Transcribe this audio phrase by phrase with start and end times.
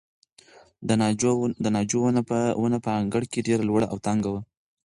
[1.63, 1.99] د ناجو
[2.61, 4.41] ونه په انګړ کې ډېره لوړه او دنګه وه.